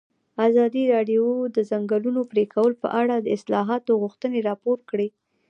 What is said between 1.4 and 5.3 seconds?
د د ځنګلونو پرېکول په اړه د اصلاحاتو غوښتنې راپور کړې.